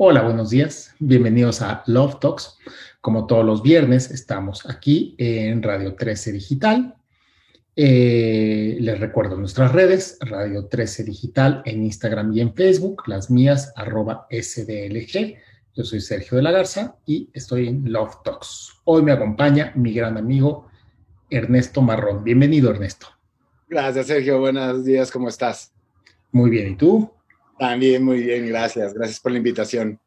[0.00, 0.94] Hola, buenos días.
[1.00, 2.56] Bienvenidos a Love Talks.
[3.00, 6.94] Como todos los viernes, estamos aquí en Radio 13 Digital.
[7.74, 13.72] Eh, les recuerdo nuestras redes, Radio 13 Digital en Instagram y en Facebook, las mías,
[13.74, 15.34] arroba SDLG.
[15.74, 18.74] Yo soy Sergio de la Garza y estoy en Love Talks.
[18.84, 20.68] Hoy me acompaña mi gran amigo
[21.28, 22.22] Ernesto Marrón.
[22.22, 23.08] Bienvenido, Ernesto.
[23.68, 24.38] Gracias, Sergio.
[24.38, 25.72] Buenos días, ¿cómo estás?
[26.30, 27.17] Muy bien, ¿y tú?
[27.58, 28.94] También muy bien, gracias.
[28.94, 30.00] Gracias por la invitación.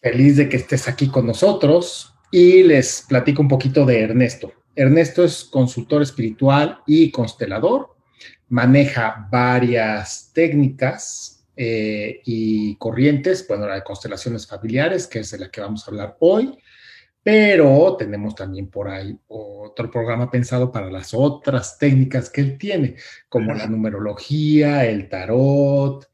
[0.00, 4.52] Feliz de que estés aquí con nosotros y les platico un poquito de Ernesto.
[4.76, 7.96] Ernesto es consultor espiritual y constelador.
[8.48, 15.50] Maneja varias técnicas eh, y corrientes, bueno, la de constelaciones familiares, que es de la
[15.50, 16.58] que vamos a hablar hoy,
[17.22, 22.96] pero tenemos también por ahí otro programa pensado para las otras técnicas que él tiene,
[23.28, 26.06] como la numerología, el tarot,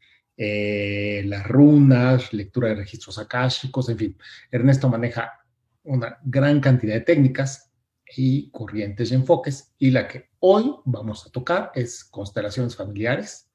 [0.42, 4.16] eh, las runas, lectura de registros akáshicos, en fin.
[4.50, 5.38] Ernesto maneja
[5.84, 7.70] una gran cantidad de técnicas
[8.16, 13.50] y corrientes y enfoques, y la que hoy vamos a tocar es constelaciones familiares,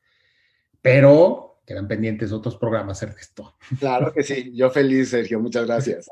[0.79, 3.57] pero quedan pendientes otros programas, Ernesto.
[3.79, 6.07] Claro que sí, yo feliz, Sergio, muchas gracias.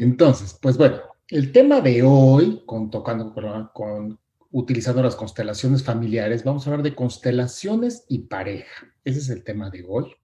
[0.00, 3.32] Entonces, pues bueno, el tema de hoy, con, tocando
[3.72, 4.18] con
[4.58, 8.90] utilizando las constelaciones familiares, vamos a hablar de constelaciones y pareja.
[9.04, 10.14] Ese es el tema de hoy.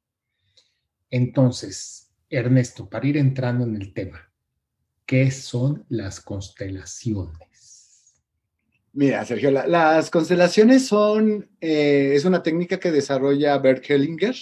[1.11, 4.33] Entonces, Ernesto, para ir entrando en el tema,
[5.05, 8.23] ¿qué son las constelaciones?
[8.95, 14.35] Mira, Sergio, las constelaciones son, eh, es una técnica que desarrolla Bert Hellinger,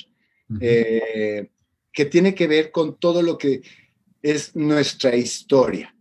[0.61, 1.51] eh,
[1.93, 3.63] que tiene que ver con todo lo que
[4.23, 5.93] es nuestra historia.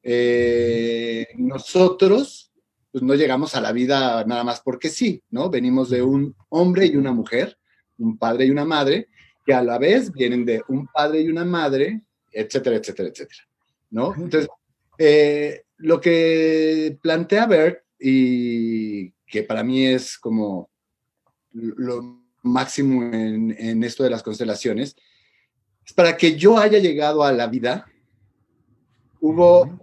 [0.00, 2.51] Eh, nosotros
[2.92, 5.48] pues no llegamos a la vida nada más porque sí, ¿no?
[5.48, 7.56] Venimos de un hombre y una mujer,
[7.98, 9.08] un padre y una madre,
[9.46, 13.42] que a la vez vienen de un padre y una madre, etcétera, etcétera, etcétera,
[13.90, 14.14] ¿no?
[14.14, 14.48] Entonces,
[14.98, 20.70] eh, lo que plantea Bert y que para mí es como
[21.52, 24.96] lo máximo en, en esto de las constelaciones,
[25.84, 27.86] es para que yo haya llegado a la vida,
[29.20, 29.81] hubo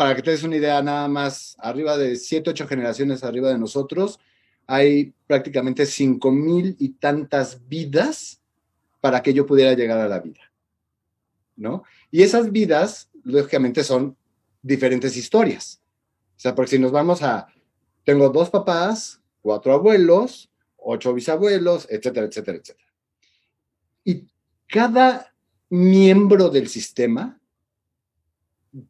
[0.00, 3.58] para que te des una idea, nada más arriba de siete, ocho generaciones arriba de
[3.58, 4.18] nosotros,
[4.66, 8.40] hay prácticamente cinco mil y tantas vidas
[9.02, 10.40] para que yo pudiera llegar a la vida,
[11.54, 11.84] ¿no?
[12.10, 14.16] Y esas vidas, lógicamente, son
[14.62, 15.82] diferentes historias.
[16.34, 17.48] O sea, porque si nos vamos a,
[18.02, 22.88] tengo dos papás, cuatro abuelos, ocho bisabuelos, etcétera, etcétera, etcétera.
[24.04, 24.24] Y
[24.66, 25.34] cada
[25.68, 27.38] miembro del sistema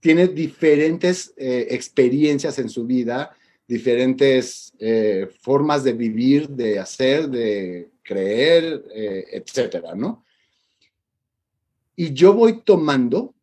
[0.01, 3.35] tiene diferentes eh, experiencias en su vida,
[3.67, 10.25] diferentes eh, formas de vivir, de hacer, de creer, eh, etcétera, ¿no?
[11.97, 13.35] Y yo voy tomando,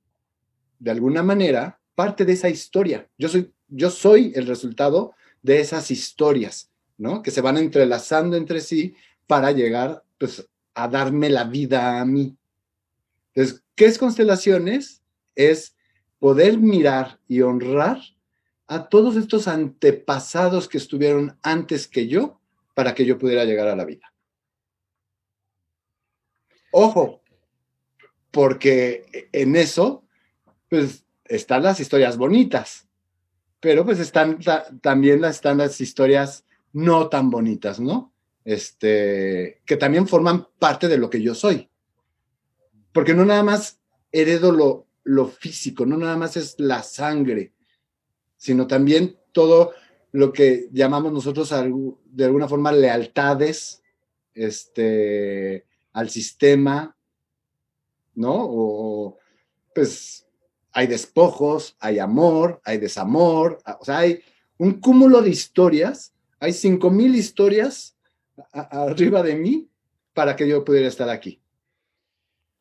[0.79, 3.07] de alguna manera, parte de esa historia.
[3.17, 7.21] Yo soy, yo soy el resultado de esas historias, ¿no?
[7.21, 8.95] Que se van entrelazando entre sí
[9.27, 12.35] para llegar, pues, a darme la vida a mí.
[13.33, 15.01] Entonces, ¿qué es constelaciones?
[15.35, 15.76] Es
[16.19, 17.99] poder mirar y honrar
[18.67, 22.39] a todos estos antepasados que estuvieron antes que yo
[22.73, 24.13] para que yo pudiera llegar a la vida.
[26.71, 27.21] Ojo,
[28.31, 30.03] porque en eso,
[30.69, 32.87] pues están las historias bonitas,
[33.59, 34.39] pero pues están
[34.81, 38.13] también están las historias no tan bonitas, ¿no?
[38.45, 41.69] Este, que también forman parte de lo que yo soy.
[42.93, 43.79] Porque no nada más
[44.11, 47.53] heredo lo, lo físico, no nada más es la sangre,
[48.35, 49.71] sino también todo
[50.11, 53.81] lo que llamamos nosotros de alguna forma lealtades
[54.33, 56.95] este, al sistema,
[58.15, 58.35] ¿no?
[58.35, 59.17] O
[59.73, 60.27] pues
[60.73, 64.19] hay despojos, hay amor, hay desamor, o sea, hay
[64.57, 67.95] un cúmulo de historias, hay cinco mil historias
[68.51, 69.69] arriba de mí
[70.13, 71.41] para que yo pudiera estar aquí.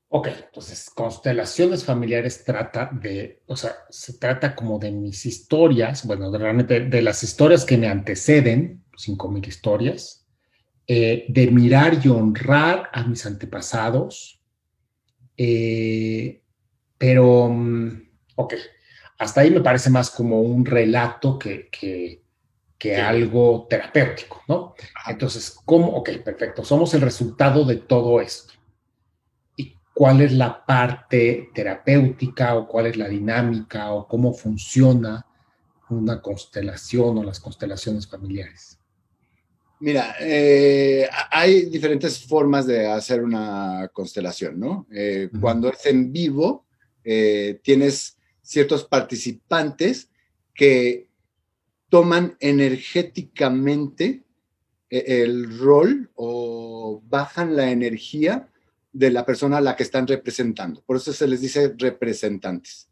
[0.09, 6.31] Ok, entonces constelaciones familiares trata de, o sea, se trata como de mis historias, bueno,
[6.31, 10.25] de, realmente de las historias que me anteceden, cinco mil historias,
[10.87, 14.41] eh, de mirar y honrar a mis antepasados,
[15.37, 16.41] eh,
[16.97, 18.55] pero, mm, ok,
[19.19, 22.23] hasta ahí me parece más como un relato que, que,
[22.79, 24.75] que algo terapéutico, ¿no?
[25.09, 25.89] Entonces, ¿cómo?
[25.97, 28.57] Ok, perfecto, somos el resultado de todo esto
[29.97, 35.25] cuál es la parte terapéutica o cuál es la dinámica o cómo funciona
[35.89, 38.79] una constelación o las constelaciones familiares.
[39.81, 44.87] Mira, eh, hay diferentes formas de hacer una constelación, ¿no?
[44.93, 46.67] Eh, cuando es en vivo,
[47.03, 50.11] eh, tienes ciertos participantes
[50.55, 51.09] que
[51.89, 54.25] toman energéticamente
[54.91, 58.51] el rol o bajan la energía
[58.97, 60.83] de la persona a la que están representando.
[60.83, 62.89] Por eso se les dice representantes.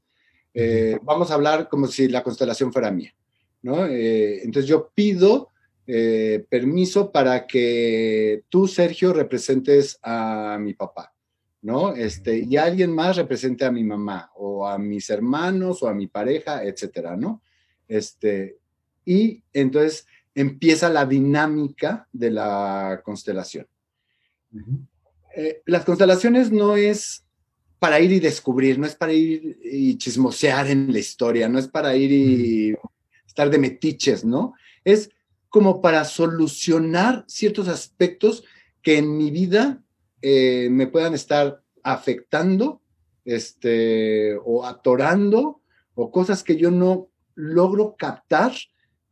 [1.02, 3.14] vamos a hablar como si la constelación fuera mía,
[3.62, 3.86] ¿no?
[3.86, 5.50] entonces yo pido
[5.86, 11.12] eh, permiso para que tú, Sergio, representes a mi papá,
[11.60, 11.94] ¿no?
[11.94, 16.06] Este, y alguien más represente a mi mamá o a mis hermanos o a mi
[16.06, 17.42] pareja, etcétera, ¿no?
[17.86, 18.56] Este,
[19.04, 23.66] y entonces empieza la dinámica de la constelación.
[25.36, 27.24] Eh, las constelaciones no es
[27.78, 31.68] para ir y descubrir, no es para ir y chismosear en la historia, no es
[31.68, 32.74] para ir y
[33.26, 34.54] estar de metiches, ¿no?
[34.84, 35.10] Es
[35.48, 38.44] como para solucionar ciertos aspectos
[38.82, 39.82] que en mi vida
[40.22, 42.80] eh, me puedan estar afectando
[43.24, 45.60] este, o atorando
[45.94, 48.52] o cosas que yo no logro captar,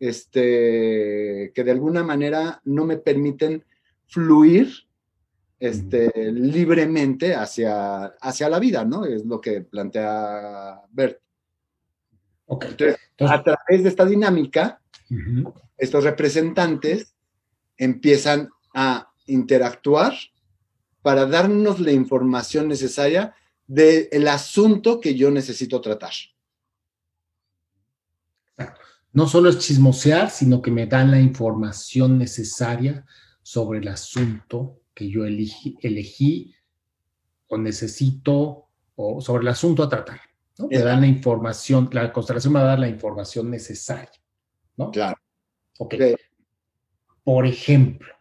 [0.00, 3.64] este, que de alguna manera no me permiten
[4.06, 4.86] fluir
[5.62, 9.04] este, libremente hacia, hacia la vida, ¿no?
[9.04, 11.20] Es lo que plantea Bert.
[12.48, 14.82] Entonces, a través de esta dinámica,
[15.78, 17.14] estos representantes
[17.76, 20.14] empiezan a interactuar
[21.00, 23.32] para darnos la información necesaria
[23.68, 26.12] del asunto que yo necesito tratar.
[29.12, 33.06] No solo es chismosear, sino que me dan la información necesaria
[33.42, 36.54] sobre el asunto que yo elegí, elegí
[37.48, 38.66] o necesito,
[38.96, 40.20] o sobre el asunto a tratar.
[40.70, 44.22] Me dan la información, la constelación me va a dar la información necesaria.
[44.76, 44.90] ¿no?
[44.90, 45.16] Claro.
[45.78, 45.94] Ok.
[47.24, 48.12] Por ejemplo,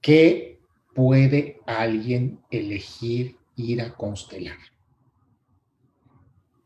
[0.00, 0.60] ¿qué
[0.94, 4.58] puede alguien elegir ir a constelar?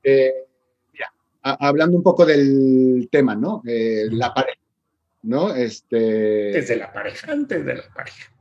[0.03, 0.33] Eh,
[0.93, 1.13] mira,
[1.43, 3.63] hablando un poco del tema, ¿no?
[3.67, 4.61] Eh, la pareja,
[5.23, 5.55] ¿no?
[5.55, 5.97] Este...
[5.97, 8.33] Desde la pareja, antes de la pareja.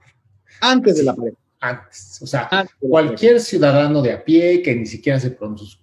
[0.61, 1.37] Antes de la pareja.
[1.59, 2.49] Antes, o sea,
[2.79, 5.31] cualquier ciudadano de a pie que ni siquiera se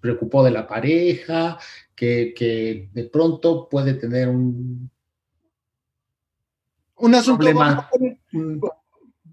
[0.00, 1.58] preocupó de la pareja,
[1.96, 4.88] que, que de pronto puede tener un
[6.96, 7.46] un asunto,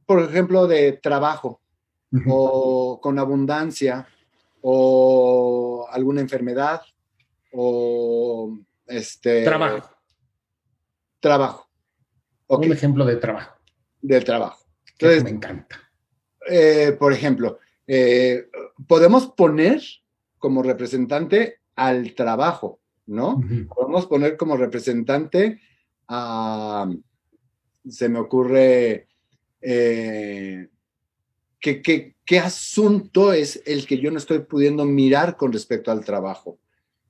[0.05, 1.61] por ejemplo, de trabajo
[2.27, 4.07] o con abundancia
[4.61, 6.81] o alguna enfermedad
[7.53, 9.89] o este trabajo.
[11.19, 11.67] Trabajo.
[12.47, 13.55] Un ejemplo de trabajo.
[14.01, 14.60] Del trabajo.
[15.01, 15.79] Entonces, me encanta.
[16.47, 18.47] Eh, por ejemplo, eh,
[18.87, 19.81] podemos poner
[20.37, 23.41] como representante al trabajo, ¿no?
[23.73, 25.59] Podemos poner como representante
[26.07, 26.89] a
[27.87, 29.07] se me ocurre
[29.61, 30.67] eh,
[31.59, 36.59] qué asunto es el que yo no estoy pudiendo mirar con respecto al trabajo,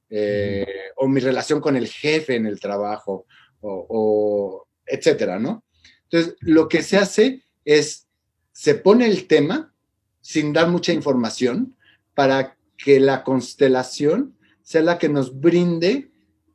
[0.09, 0.65] eh,
[0.97, 3.25] o mi relación con el jefe en el trabajo,
[3.61, 5.63] o, etcétera, ¿no?
[6.09, 8.07] Entonces, lo que se hace es,
[8.51, 9.73] se pone el tema
[10.21, 11.75] sin dar mucha información
[12.13, 16.11] para que la constelación sea la que nos brinde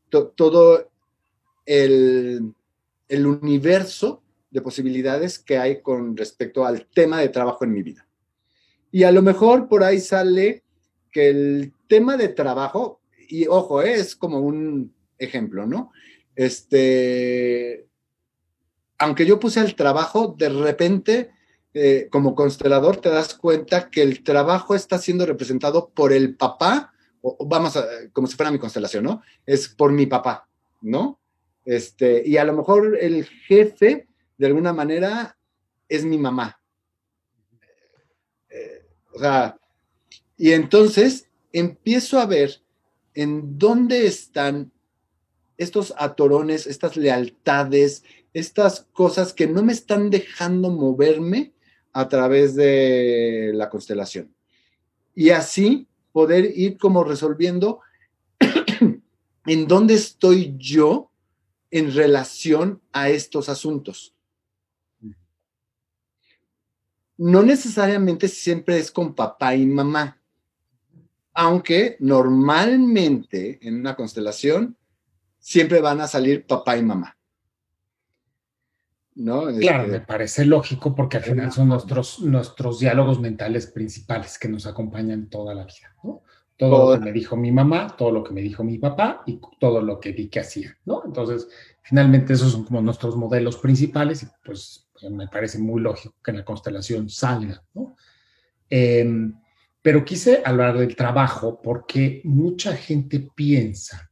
[0.09, 0.91] todo
[1.67, 2.55] el,
[3.09, 8.07] el universo de posibilidades que hay con respecto al tema de trabajo en mi vida.
[8.91, 10.63] Y a lo mejor por ahí sale
[11.13, 15.93] que el tema de trabajo, y ojo, es como un ejemplo, ¿no?
[16.35, 17.87] Este,
[18.99, 21.31] aunque yo puse el trabajo, de repente,
[21.75, 26.93] eh, como constelador, te das cuenta que el trabajo está siendo representado por el papá,
[27.41, 29.23] vamos a, como si fuera mi constelación, ¿no?
[29.45, 30.49] Es por mi papá,
[30.81, 31.21] ¿no?
[31.65, 34.07] Este, y a lo mejor el jefe,
[34.39, 35.37] de alguna manera,
[35.89, 36.61] es mi mamá.
[38.49, 39.59] Eh, o sea,
[40.37, 42.63] y entonces empiezo a ver
[43.15, 44.73] en dónde están
[45.57, 48.05] estos atorones, estas lealtades,
[48.37, 51.55] estas cosas que no me están dejando moverme
[51.95, 54.31] a través de la constelación.
[55.15, 57.81] Y así poder ir como resolviendo
[59.47, 61.11] en dónde estoy yo
[61.71, 64.15] en relación a estos asuntos.
[67.17, 70.21] No necesariamente siempre es con papá y mamá,
[71.33, 74.77] aunque normalmente en una constelación
[75.39, 77.17] siempre van a salir papá y mamá.
[79.17, 79.47] ¿No?
[79.47, 84.49] Claro, este, me parece lógico porque al final son nuestros, nuestros diálogos mentales principales que
[84.49, 85.95] nos acompañan toda la vida.
[86.59, 89.41] Todo lo que me dijo mi mamá, todo lo que me dijo mi papá y
[89.59, 91.03] todo lo que vi que hacía, ¿no?
[91.05, 91.49] Entonces,
[91.83, 96.39] finalmente esos son como nuestros modelos principales y pues me parece muy lógico que en
[96.39, 97.97] la constelación salga, ¿no?
[98.69, 99.35] Em,
[99.83, 104.11] pero quise hablar del trabajo porque mucha gente piensa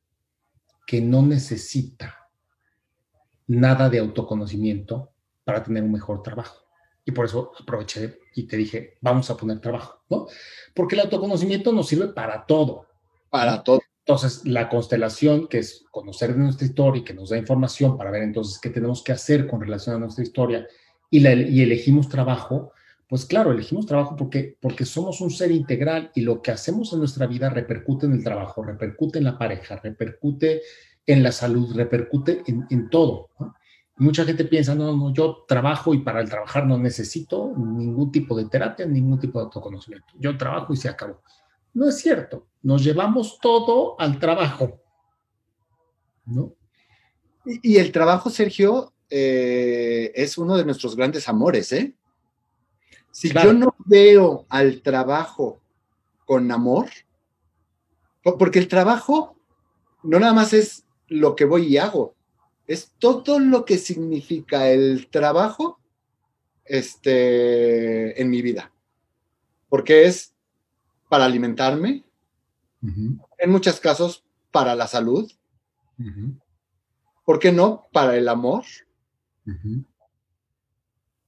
[0.87, 2.24] que no necesita
[3.47, 5.11] nada de autoconocimiento
[5.45, 6.65] para tener un mejor trabajo.
[7.05, 10.27] Y por eso aproveché y te dije, vamos a poner trabajo, ¿no?
[10.75, 12.87] Porque el autoconocimiento nos sirve para todo.
[13.29, 13.81] Para todo.
[14.07, 18.23] Entonces, la constelación, que es conocer nuestra historia y que nos da información para ver
[18.23, 20.67] entonces qué tenemos que hacer con relación a nuestra historia
[21.11, 22.73] y, la, y elegimos trabajo,
[23.09, 26.99] pues claro, elegimos trabajo porque, porque somos un ser integral y lo que hacemos en
[26.99, 30.63] nuestra vida repercute en el trabajo, repercute en la pareja, repercute
[31.07, 33.31] en la salud, repercute en, en todo.
[33.39, 33.55] ¿no?
[33.97, 38.37] Mucha gente piensa, no, no, yo trabajo y para el trabajar no necesito ningún tipo
[38.37, 40.13] de terapia, ningún tipo de autoconocimiento.
[40.19, 41.23] Yo trabajo y se acabó.
[41.75, 42.49] No es cierto.
[42.63, 44.81] Nos llevamos todo al trabajo.
[46.25, 46.55] ¿No?
[47.45, 51.95] Y, el trabajo, Sergio, eh, es uno de nuestros grandes amores, ¿eh?
[53.11, 55.61] Si yo no veo al trabajo
[56.25, 56.89] con amor,
[58.39, 59.37] porque el trabajo
[60.03, 60.85] no nada más es
[61.15, 62.15] lo que voy y hago,
[62.67, 65.79] es todo lo que significa el trabajo
[66.65, 68.73] este, en mi vida.
[69.69, 70.35] Porque es
[71.09, 72.05] para alimentarme,
[72.83, 75.31] en muchos casos para la salud,
[77.25, 77.87] ¿por qué no?
[77.93, 78.65] Para el amor,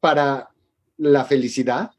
[0.01, 0.51] para
[0.97, 1.93] la felicidad,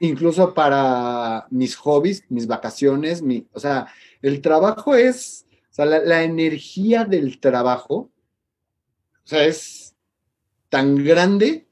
[0.00, 3.88] incluso para mis hobbies, mis vacaciones, mi, o sea,
[4.22, 5.47] el trabajo es
[5.84, 9.94] sea, la, energía del trabajo, o sea, es
[10.68, 11.68] tan grande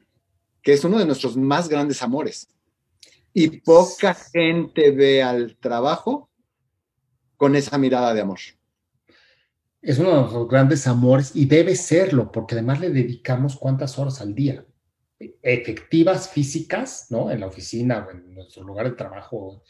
[0.63, 2.49] que es uno de nuestros más grandes amores.
[3.33, 6.31] Y poca gente ve al trabajo
[7.37, 8.39] con esa mirada de amor.
[9.83, 14.21] Es uno de nuestros grandes amores y debe serlo, porque además le dedicamos cuántas horas
[14.21, 14.65] al día,
[15.43, 17.31] efectivas, físicas, ¿no?
[17.31, 19.63] En la oficina o en nuestro lugar de trabajo,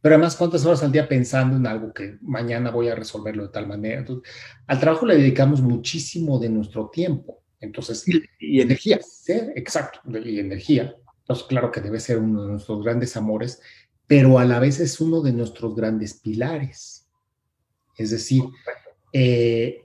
[0.00, 3.52] pero además cuántas horas al día pensando en algo que mañana voy a resolverlo de
[3.52, 3.98] tal manera.
[4.00, 4.30] Entonces,
[4.66, 7.42] al trabajo le dedicamos muchísimo de nuestro tiempo.
[7.60, 8.04] Entonces,
[8.38, 9.00] y, energía.
[9.02, 10.94] Ser, exacto, y energía.
[11.20, 13.60] Entonces, claro que debe ser uno de nuestros grandes amores,
[14.06, 17.08] pero a la vez es uno de nuestros grandes pilares.
[17.96, 18.44] Es decir,
[19.12, 19.84] eh,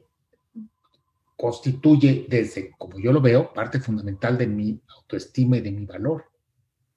[1.35, 6.25] constituye desde, como yo lo veo, parte fundamental de mi autoestima y de mi valor.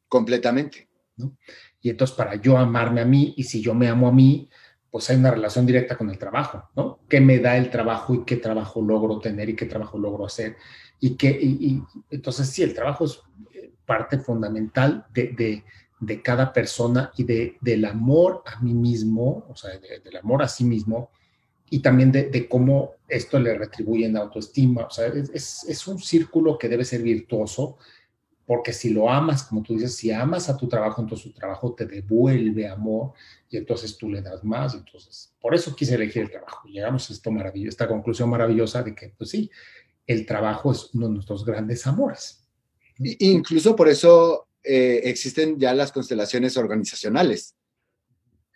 [0.06, 0.88] Completamente.
[1.16, 1.36] ¿No?
[1.80, 4.48] Y entonces para yo amarme a mí, y si yo me amo a mí,
[4.90, 7.00] pues hay una relación directa con el trabajo, ¿no?
[7.08, 10.56] ¿Qué me da el trabajo y qué trabajo logro tener y qué trabajo logro hacer?
[11.00, 13.20] Y, qué, y, entonces sí, el trabajo es
[13.52, 15.62] eh, parte fundamental de,
[16.00, 20.48] de, cada persona y de, del amor a mí mismo, o sea, del amor a
[20.48, 21.10] sí mismo,
[21.68, 24.84] y también de, cómo esto le retribuye en autoestima.
[24.84, 27.76] O sea, es, es, un círculo que debe ser virtuoso
[28.46, 31.74] porque si lo amas, como tú dices, si amas a tu trabajo, entonces tu trabajo
[31.74, 33.12] te devuelve amor
[33.50, 34.74] y entonces tú le das más.
[34.74, 36.68] Entonces, por eso quise elegir el trabajo.
[36.68, 39.50] Llegamos a esto maravilloso, esta conclusión maravillosa de que, pues sí,
[40.06, 42.46] el trabajo es uno de nuestros grandes amores.
[42.98, 47.56] Incluso por eso eh, existen ya las constelaciones organizacionales,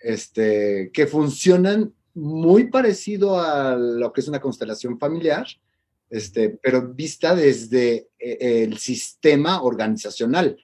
[0.00, 5.47] este, que funcionan muy parecido a lo que es una constelación familiar,
[6.10, 10.56] este, pero vista desde eh, el sistema organizacional,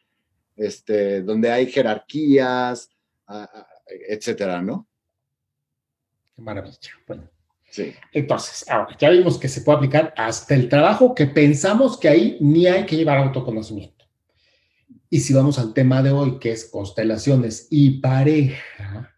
[0.57, 2.91] este, donde hay jerarquías,
[3.87, 4.89] etcétera, ¿no?
[6.35, 6.79] Qué maravilla.
[7.07, 7.31] Bueno.
[7.71, 7.95] Sí.
[8.13, 12.39] Entonces, ahora ya vimos que se puede aplicar hasta el trabajo que pensamos que ahí
[12.41, 14.05] ni hay que llevar autoconocimiento.
[15.11, 19.15] Y si vamos al tema de hoy, que es constelaciones y pareja,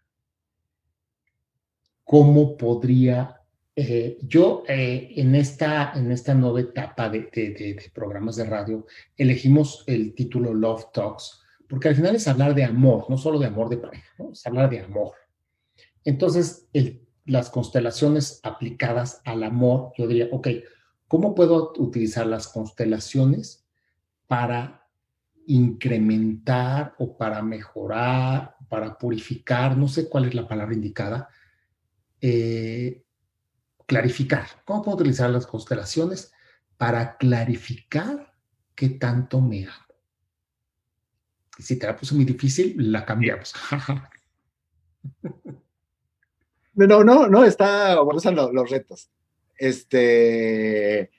[2.03, 3.38] ¿cómo podría
[3.81, 9.85] eh, yo eh, en, esta, en esta nueva etapa de, de, programas de radio elegimos
[9.87, 13.69] el título Love Talks, porque al final es hablar de amor, no solo de amor
[13.69, 14.33] de pareja, ¿no?
[14.33, 15.13] es hablar de amor.
[16.03, 16.67] Entonces,
[17.23, 20.49] las constelaciones aplicadas al amor, yo diría, ok,
[21.07, 23.65] ¿cómo puedo utilizar las constelaciones
[24.27, 24.89] para
[25.45, 31.29] incrementar o para mejorar, para purificar, no sé cuál es la palabra indicada,
[32.19, 33.05] eh,
[33.89, 34.45] clarificar.
[34.65, 36.31] ¿Cómo puedo utilizar las constelaciones
[36.77, 38.35] para clarificar
[38.75, 39.89] qué tanto me amo?
[41.59, 43.53] si te la puse muy difícil, la cambiamos.
[46.73, 49.11] no, no, no, está, bueno, los, los retos.
[49.57, 51.11] Este,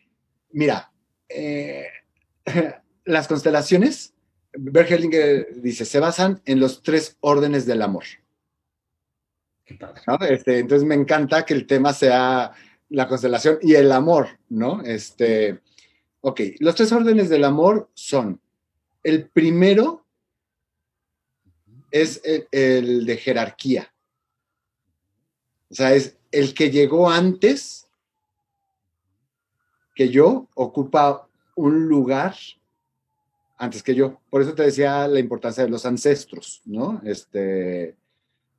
[0.53, 0.91] mira,
[1.29, 1.87] eh,
[3.05, 4.15] las constelaciones,
[4.53, 8.05] Bert Hellinger dice, se basan en los tres órdenes del amor.
[10.29, 12.53] Este, entonces me encanta que el tema sea
[12.89, 14.83] la constelación y el amor, ¿no?
[14.83, 15.61] Este,
[16.21, 18.41] ok, los tres órdenes del amor son,
[19.03, 20.05] el primero
[21.91, 23.93] es el, de jerarquía.
[25.71, 27.89] O sea, es el que llegó antes
[29.95, 32.35] que yo, ocupa un lugar
[33.57, 34.21] antes que yo.
[34.31, 37.01] Por eso te decía la importancia de los ancestros, ¿no?
[37.05, 37.97] Este,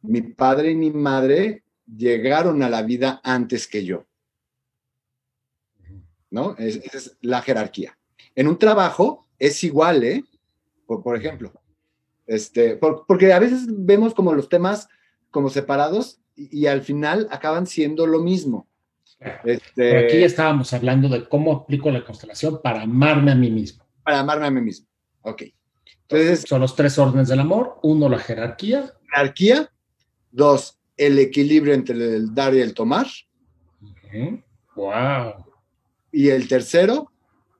[0.02, 4.06] mi padre y mi madre llegaron a la vida antes que yo.
[6.30, 6.56] ¿No?
[6.58, 7.98] esa es la jerarquía.
[8.36, 10.24] En un trabajo es igual, ¿eh?
[10.86, 11.52] Por, ejemplo.
[12.26, 14.88] Este, porque a veces vemos como los temas
[15.30, 18.68] como separados y, al final acaban siendo lo mismo.
[19.44, 23.86] Este, aquí ya estábamos hablando de cómo aplico la constelación para amarme a mí mismo.
[24.04, 24.88] Para amarme a mí mismo.
[25.22, 25.44] Ok.
[26.04, 27.80] Entonces, son los tres órdenes del amor.
[27.84, 28.94] Uno, la jerarquía.
[29.10, 29.71] Jerarquía.
[30.32, 33.08] Dos, el equilibrio entre el dar y el tomar.
[34.76, 35.46] Wow.
[36.12, 37.12] Y el tercero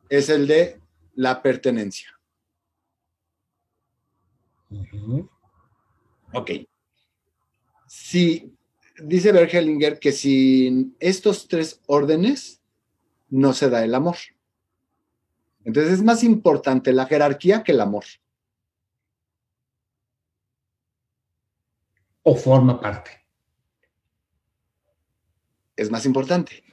[0.10, 0.80] es el de
[1.16, 2.10] la pertenencia.
[6.34, 6.52] Ok.
[7.88, 8.54] Si
[9.04, 12.62] dice Bergelinger que sin estos tres órdenes
[13.30, 14.18] no se da el amor.
[15.64, 18.06] Entonces es más importante la jerarquía que el amor.
[22.24, 23.12] O forma parte?
[25.76, 26.64] Es más importante.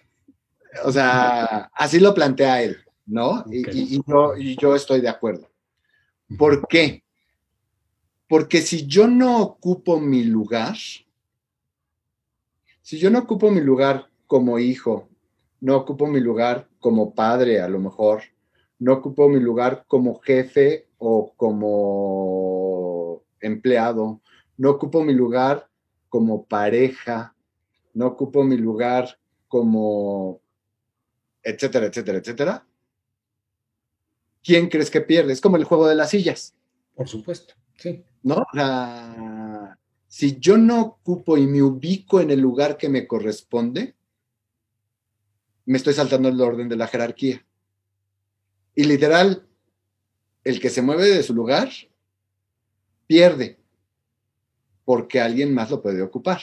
[0.85, 2.77] O sea, así lo plantea él,
[3.07, 3.45] ¿no?
[3.51, 5.49] Y, yo, y yo estoy de acuerdo.
[6.37, 7.03] ¿Por qué?
[8.29, 10.77] Porque si yo no ocupo mi lugar,
[12.83, 15.09] si yo no ocupo mi lugar como hijo,
[15.61, 18.23] no ocupo mi lugar como padre a lo mejor,
[18.79, 24.21] no ocupo mi lugar como jefe o como empleado,
[24.59, 25.71] no ocupo mi lugar
[26.09, 27.35] como pareja,
[27.95, 30.43] no ocupo mi lugar como,
[31.43, 32.67] etcétera, etcétera, etcétera.
[34.43, 35.33] ¿Quién crees que pierde?
[35.33, 36.55] Es como el juego de las sillas.
[36.95, 38.05] Por supuesto, sí.
[38.23, 38.45] ¿No?
[40.09, 43.95] si yo no ocupo y me ubico en el lugar que me corresponde,
[45.67, 47.47] me estoy saltando el orden de la jerarquía.
[48.75, 49.47] Y literal,
[50.45, 51.71] el que se mueve de su lugar
[53.07, 53.58] pierde
[54.89, 56.41] porque alguien más lo puede ocupar.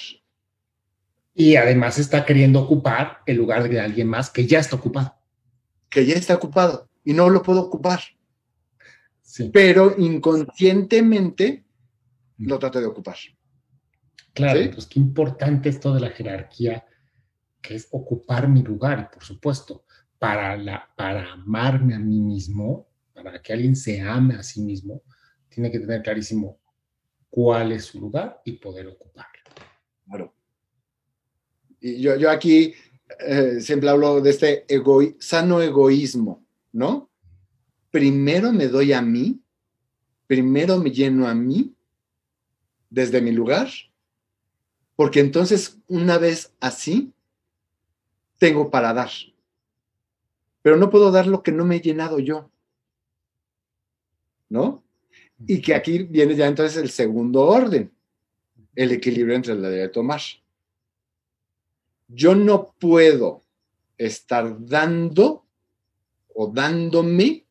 [1.33, 5.15] Y además está queriendo ocupar el lugar de alguien más que ya está ocupado.
[5.89, 8.01] Que ya está ocupado y no lo puedo ocupar.
[9.23, 9.49] Sí.
[9.51, 11.65] Pero inconscientemente
[12.37, 13.15] lo trato de ocupar.
[14.31, 16.85] Claro, pues qué importante esto de la jerarquía,
[17.63, 19.85] que es ocupar mi lugar, y por supuesto,
[20.19, 25.01] para, la, para amarme a mí mismo, para que alguien se ame a sí mismo,
[25.49, 26.59] tiene que tener clarísimo
[27.35, 29.41] cuál es su lugar y poder ocuparlo.
[30.05, 30.33] Claro.
[31.81, 32.73] Y yo, yo aquí
[33.19, 34.65] eh, siempre hablo de este
[35.19, 37.09] sano egoísmo, ¿no?
[37.91, 39.41] Primero me doy a mí,
[40.27, 41.75] primero me lleno a mí
[42.89, 43.67] desde mi lugar,
[44.95, 47.11] porque entonces una vez así,
[48.37, 49.11] tengo para dar.
[50.61, 52.49] Pero no puedo dar lo que no me he llenado yo.
[54.47, 54.84] ¿No?
[55.47, 57.91] Y que aquí viene ya entonces el segundo orden,
[58.75, 60.21] el equilibrio entre la de tomar.
[62.07, 63.43] Yo no puedo
[63.97, 65.45] estar dando
[66.33, 67.45] o dándome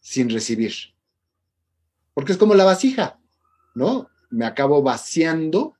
[0.00, 0.72] sin recibir.
[2.14, 3.18] Porque es como la vasija,
[3.74, 4.08] ¿no?
[4.30, 5.74] Me acabo vaciando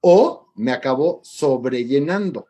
[0.00, 2.48] o me acabo sobrellenando.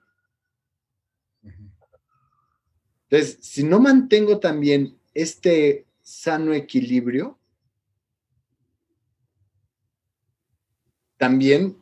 [3.08, 7.38] Entonces, si no mantengo también este sano equilibrio,
[11.16, 11.76] también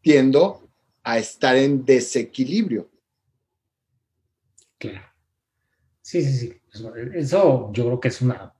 [0.00, 0.68] tiendo
[1.02, 2.90] a estar en desequilibrio.
[4.78, 5.06] Claro.
[6.02, 6.60] Sí, sí, sí.
[7.14, 8.54] Eso yo creo que es una...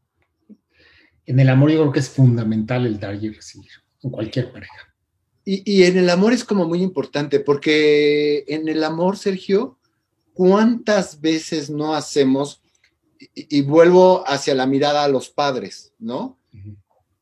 [1.27, 3.71] En el amor yo creo que es fundamental el dar y recibir,
[4.03, 4.94] en cualquier pareja.
[5.51, 9.79] Y, en el amor es como muy importante, porque en el amor, Sergio,
[10.35, 12.61] ¿cuántas veces no hacemos,
[13.35, 16.38] y, vuelvo hacia la mirada a los padres, ¿no?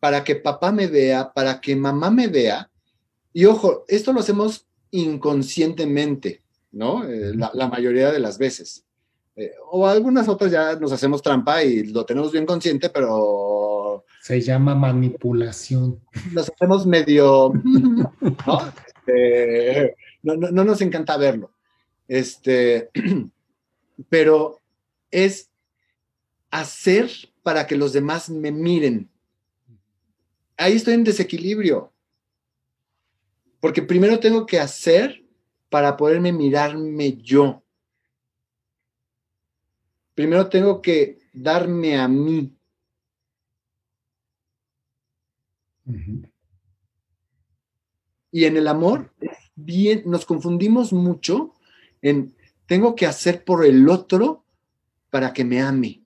[0.00, 2.68] Para que papá me vea, para que mamá me vea,
[3.36, 7.04] y ojo, esto lo hacemos inconscientemente, ¿no?
[7.06, 8.86] Eh, la, mayoría de las veces.
[9.36, 14.06] Eh, o algunas otras ya nos hacemos trampa y lo tenemos bien consciente, pero...
[14.22, 16.00] Se llama manipulación.
[16.32, 17.52] Nos hacemos medio...
[19.06, 20.34] Este, ¿no?
[20.34, 21.50] no, no, nos encanta verlo.
[22.08, 22.88] Este,
[24.08, 24.62] pero
[25.10, 25.50] es
[26.50, 27.10] hacer
[27.42, 29.10] para que los demás me miren.
[30.56, 31.92] Ahí estoy en desequilibrio
[33.60, 35.24] Porque primero tengo que hacer
[35.68, 37.62] para poderme mirarme yo.
[40.14, 42.56] Primero tengo que darme a mí.
[48.30, 49.14] Y en el amor,
[49.54, 51.54] bien, nos confundimos mucho
[52.02, 52.34] en
[52.66, 54.44] tengo que hacer por el otro
[55.10, 56.02] para que me ame.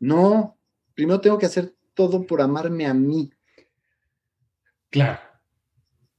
[0.00, 0.56] No,
[0.94, 3.30] primero tengo que hacer todo por amarme a mí.
[4.90, 5.20] Claro,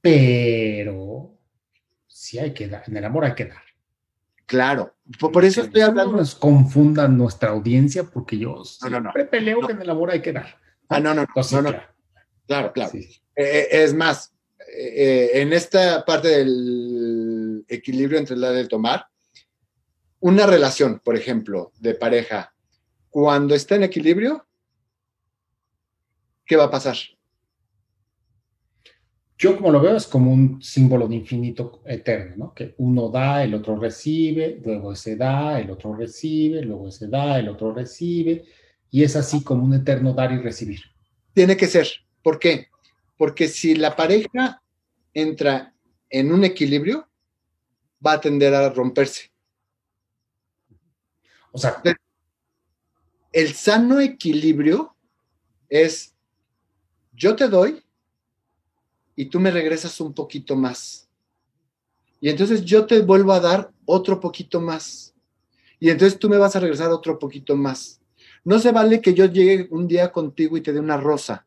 [0.00, 1.36] pero
[2.06, 3.62] sí hay que dar, en el amor hay que dar.
[4.50, 6.10] Claro, por, eso estoy hablando.
[6.10, 10.32] No nos confundan nuestra audiencia porque yo siempre peleo que en el amor hay que
[10.32, 10.56] dar.
[10.88, 11.74] Ah, no, no, no,
[12.48, 12.90] Claro, claro.
[12.92, 14.34] Eh, eh, es más,
[14.76, 19.06] eh, en esta parte del equilibrio entre el dar y el tomar,
[20.18, 22.52] una relación, por ejemplo, de pareja,
[23.08, 24.48] cuando está en equilibrio,
[26.44, 26.96] ¿qué va a pasar?
[29.40, 32.54] Yo como lo veo es como un símbolo de infinito eterno, ¿no?
[32.54, 37.38] Que uno da, el otro recibe, luego ese da, el otro recibe, luego ese da,
[37.38, 38.44] el otro recibe,
[38.90, 40.82] y es así como un eterno dar y recibir.
[41.32, 41.88] Tiene que ser.
[42.22, 42.66] ¿Por qué?
[43.16, 44.62] Porque si la pareja
[45.14, 45.74] entra
[46.10, 47.08] en un equilibrio,
[48.06, 49.32] va a tender a romperse.
[51.50, 51.82] O sea,
[53.32, 54.94] el sano equilibrio
[55.70, 56.14] es
[57.14, 57.82] yo te doy
[59.20, 61.06] y tú me regresas un poquito más.
[62.22, 65.14] Y entonces yo te vuelvo a dar otro poquito más.
[65.78, 68.00] Y entonces tú me vas a regresar otro poquito más.
[68.44, 71.46] No se vale que yo llegue un día contigo y te dé una rosa.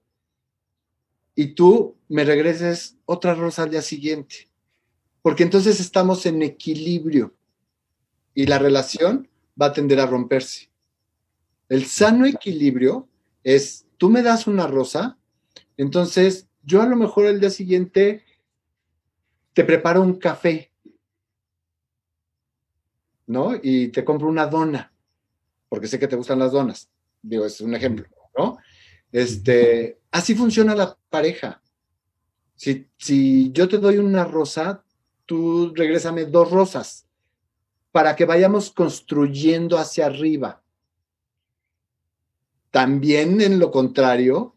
[1.34, 4.52] Y tú me regreses otra rosa al día siguiente.
[5.24, 7.34] Porque entonces estamos en equilibrio.
[8.36, 9.28] Y la relación
[9.60, 10.70] va a tender a romperse.
[11.70, 13.10] El sano equilibrio
[13.44, 15.18] es, tú me das una rosa,
[15.76, 18.24] entonces yo a lo mejor el día siguiente
[19.54, 20.72] te preparo un café,
[23.28, 23.52] ¿no?
[23.62, 24.92] Y te compro una dona,
[25.70, 26.90] porque sé que te gustan las donas.
[27.22, 28.58] Digo, es un ejemplo, ¿no?
[29.12, 31.62] Este, así funciona la pareja.
[32.56, 34.84] Si, si yo te doy una rosa,
[35.26, 37.08] tú regrésame dos rosas
[37.92, 40.64] para que vayamos construyendo hacia arriba.
[42.72, 44.56] También en lo contrario,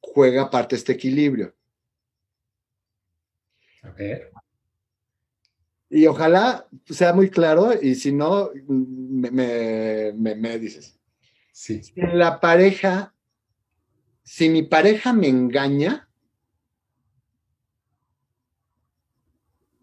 [0.00, 1.54] juega parte este equilibrio.
[3.82, 4.30] A ver.
[5.90, 10.98] Y ojalá sea muy claro, y si no, me, me, dices.
[11.52, 11.80] Sí.
[11.96, 13.14] la pareja,
[14.22, 16.08] si mi pareja me engaña,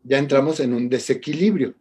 [0.04, 1.74] ya entramos en un desequilibrio.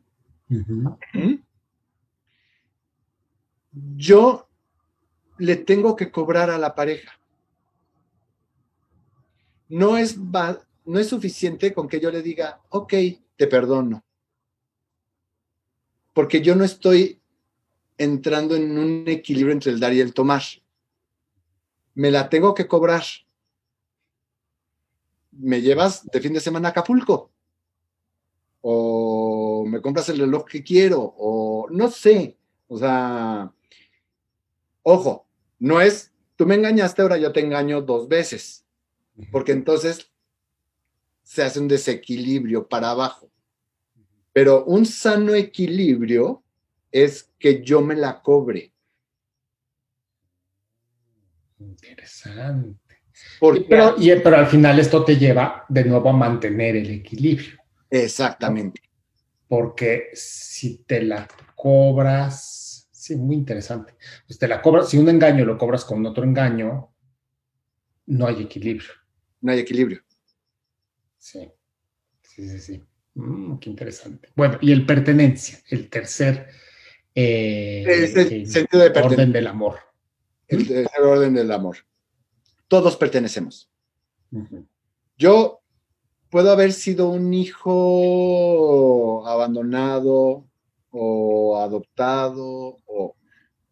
[3.97, 4.49] Yo
[5.38, 7.12] le tengo que cobrar a la pareja.
[9.74, 12.94] No es, no es suficiente con que yo le diga, ok,
[13.37, 14.04] te perdono.
[16.12, 17.20] Porque yo no estoy
[17.98, 20.42] entrando en un equilibrio entre el dar y el tomar.
[21.94, 23.02] Me la tengo que cobrar.
[25.32, 27.32] ¿Me llevas de fin de semana a Acapulco?
[28.60, 31.00] ¿O me compras el reloj que quiero?
[31.18, 32.38] O no sé.
[32.68, 33.52] O sea,
[34.87, 35.26] Ojo,
[35.58, 38.63] no es, tú me engañaste, ahora yo te engaño dos veces,
[39.31, 40.11] porque entonces
[41.22, 43.31] se hace un desequilibrio para abajo.
[44.33, 46.42] Pero un sano equilibrio
[46.90, 48.72] es que yo me la cobre.
[51.59, 52.79] Interesante.
[53.40, 57.59] pero, pero al final esto te lleva de nuevo a mantener el equilibrio.
[57.88, 58.83] Exactamente.
[59.46, 62.64] Porque si te la cobras
[63.05, 63.96] Sí, muy interesante.
[64.27, 66.94] Pues te la cobras, si un engaño lo cobras con otro engaño,
[68.07, 68.88] no hay equilibrio.
[69.44, 70.00] No hay equilibrio.
[71.18, 71.52] Sí,
[72.22, 72.83] sí, sí, sí.
[73.12, 74.30] Mm, qué interesante.
[74.35, 76.48] Bueno, y el pertenencia, el tercer
[77.14, 79.80] eh, sentido de orden del amor.
[80.48, 81.76] El tercer orden del amor.
[82.68, 83.70] Todos pertenecemos.
[85.18, 85.61] Yo
[86.30, 90.48] puedo haber sido un hijo abandonado,
[90.90, 93.14] o adoptado, o,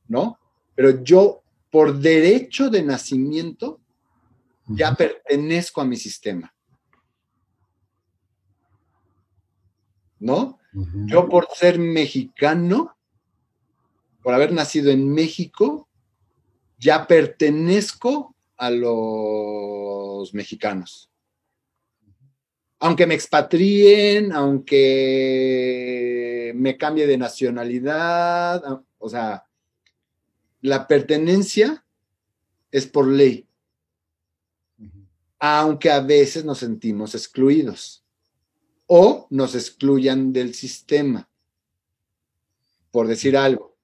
[0.07, 0.39] ¿no?
[0.75, 3.81] Pero yo, por derecho de nacimiento,
[4.77, 6.55] ya pertenezco a mi sistema.
[10.19, 10.59] ¿No?
[11.07, 12.97] Yo por ser mexicano,
[14.23, 15.89] por haber nacido en México,
[16.79, 21.13] ya pertenezco a los mexicanos
[22.83, 24.83] aunque me expatrien, aunque
[26.57, 29.45] me cambie de nacionalidad, o sea,
[30.63, 31.87] la pertenencia
[32.73, 33.47] es por ley.
[35.45, 38.05] Aunque a veces nos sentimos excluidos
[38.87, 41.29] o nos excluyan del sistema,
[42.93, 43.77] por decir algo.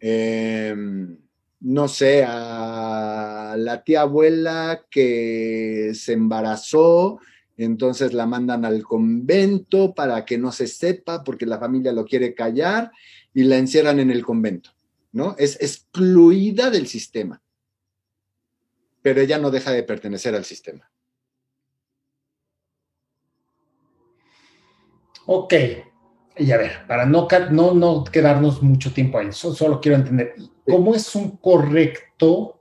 [0.00, 1.16] Em,
[1.60, 7.20] no sé, a la tía abuela que se embarazó,
[7.56, 12.34] entonces la mandan al convento para que no se sepa porque la familia lo quiere
[12.34, 12.90] callar
[13.32, 14.70] y la encierran en el convento,
[15.12, 15.36] ¿no?
[15.38, 17.41] Es excluida del sistema,
[19.02, 20.90] pero ella no deja de pertenecer al sistema.
[25.26, 25.54] Ok,
[26.36, 30.34] y a ver, para no, no, no quedarnos mucho tiempo ahí, solo quiero entender,
[30.66, 32.60] ¿cómo es un correcto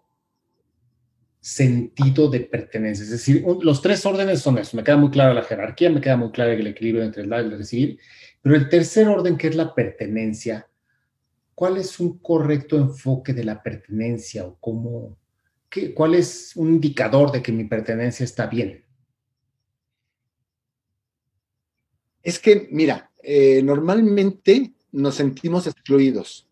[1.39, 3.03] sentido de pertenencia?
[3.03, 6.17] Es decir, los tres órdenes son eso, me queda muy clara la jerarquía, me queda
[6.17, 7.99] muy claro el equilibrio entre el dar y el recibir,
[8.41, 10.67] pero el tercer orden, que es la pertenencia,
[11.55, 15.17] ¿cuál es un correcto enfoque de la pertenencia o cómo,
[15.71, 18.85] qué, cuál es un indicador de que mi pertenencia está bien?
[22.21, 26.47] Es que, mira, eh, normalmente nos sentimos excluidos.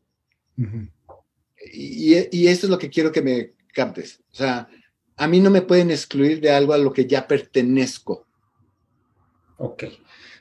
[1.71, 4.21] y, y, esto es lo que quiero que me captes.
[4.31, 4.67] O sea,
[5.15, 8.25] a mí no me pueden excluir de algo a lo que ya pertenezco.
[9.57, 9.83] Ok.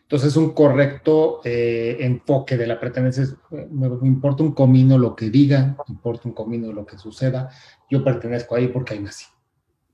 [0.02, 3.36] Entonces, un correcto eh, enfoque de la pertenencia es,
[3.70, 7.50] me, importa un comino lo que digan, me importa un comino lo que suceda,
[7.90, 9.26] yo pertenezco ahí porque ahí nací.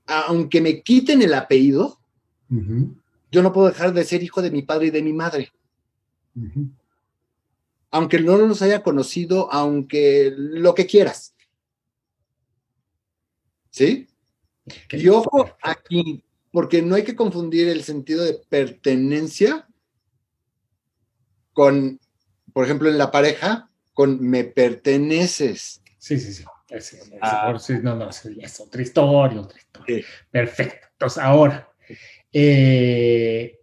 [0.07, 1.99] Aunque me quiten el apellido,
[3.31, 5.51] yo no puedo dejar de ser hijo de mi padre y de mi madre.
[7.91, 11.35] Aunque no los haya conocido, aunque lo que quieras.
[13.69, 14.07] ¿Sí?
[14.91, 19.67] Y ojo aquí, porque no hay que confundir el sentido de pertenencia
[21.53, 21.99] con,
[22.53, 25.81] por ejemplo, en la pareja, con me perteneces.
[25.97, 26.43] Sí, sí, sí.
[27.21, 27.55] Ah.
[27.83, 30.05] no, no, es otra historia, otra historia.
[30.31, 30.87] Perfecto.
[30.93, 31.69] Entonces, ahora,
[32.33, 33.59] eh,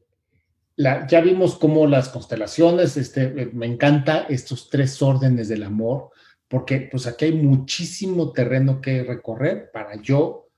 [0.77, 6.11] ya vimos cómo las constelaciones, este, eh, me encanta estos tres órdenes del amor,
[6.49, 10.49] porque pues aquí hay muchísimo terreno que recorrer para yo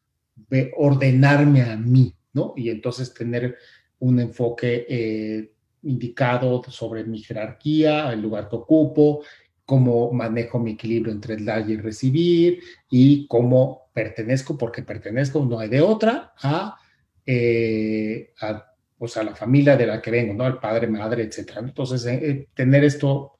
[0.76, 2.54] ordenarme a mí, ¿no?
[2.57, 3.57] Y entonces tener
[4.00, 5.52] un enfoque eh,
[5.83, 9.22] indicado sobre mi jerarquía, el lugar que ocupo,
[9.64, 15.44] cómo manejo mi equilibrio entre el dar y el recibir y cómo pertenezco, porque pertenezco,
[15.44, 16.77] no hay de otra, a,
[17.24, 20.44] eh, a pues, la familia de la que vengo, ¿no?
[20.44, 21.61] Al padre, madre, etcétera.
[21.61, 23.33] Entonces, eh, eh, tener esto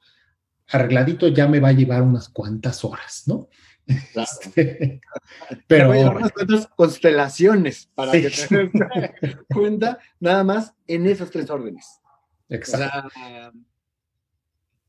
[0.69, 3.49] arregladito ya me va a llevar unas cuantas horas, ¿no?
[3.85, 4.99] Este,
[5.67, 11.99] pero unas cuantas constelaciones para que te des cuenta nada más en esos tres órdenes.
[12.49, 13.09] Exacto.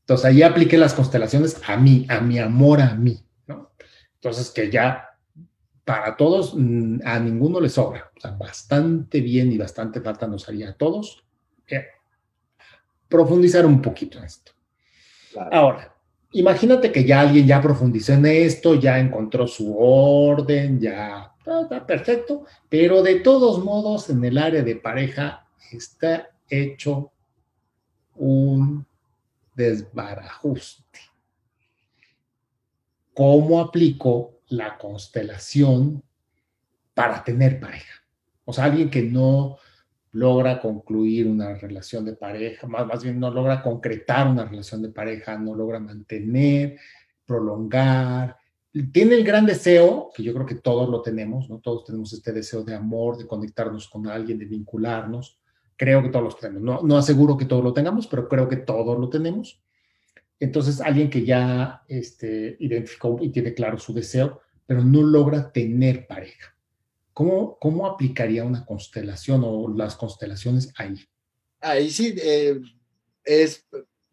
[0.07, 3.71] Entonces ahí apliqué las constelaciones a mí, a mi amor a mí, ¿no?
[4.15, 5.03] Entonces que ya
[5.83, 8.09] para todos, mm, a ninguno le sobra.
[8.15, 11.25] O sea, bastante bien y bastante falta nos haría a todos
[11.67, 11.87] eh,
[13.09, 14.53] profundizar un poquito en esto.
[15.51, 15.93] Ahora,
[16.31, 22.45] imagínate que ya alguien ya profundizó en esto, ya encontró su orden, ya está perfecto,
[22.69, 27.11] pero de todos modos en el área de pareja está hecho
[28.15, 28.86] un
[29.57, 30.99] desbarajuste.
[33.13, 36.03] ¿Cómo aplico la constelación
[36.93, 37.93] para tener pareja.
[38.45, 39.57] O sea, alguien que no
[40.13, 44.89] logra concluir una relación de pareja, más, más bien no logra concretar una relación de
[44.89, 46.79] pareja, no logra mantener,
[47.25, 48.37] prolongar.
[48.91, 51.59] Tiene el gran deseo, que yo creo que todos lo tenemos, ¿no?
[51.59, 55.39] Todos tenemos este deseo de amor, de conectarnos con alguien, de vincularnos.
[55.77, 56.63] Creo que todos los tenemos.
[56.63, 59.61] No, no aseguro que todos lo tengamos, pero creo que todos lo tenemos.
[60.39, 66.07] Entonces, alguien que ya este, identificó y tiene claro su deseo, pero no logra tener
[66.07, 66.55] pareja.
[67.13, 70.95] ¿Cómo, cómo aplicaría una constelación o las constelaciones ahí?
[71.59, 72.59] Ahí sí, eh,
[73.23, 73.67] es